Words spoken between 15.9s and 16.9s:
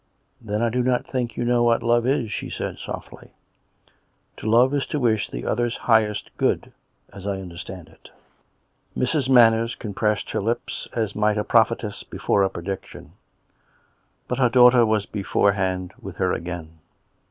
with her again.